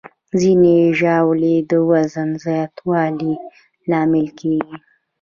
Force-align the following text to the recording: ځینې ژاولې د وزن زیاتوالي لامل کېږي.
ځینې 0.39 0.75
ژاولې 0.99 1.55
د 1.69 1.71
وزن 1.89 2.29
زیاتوالي 2.45 3.33
لامل 3.89 4.27
کېږي. 4.39 4.75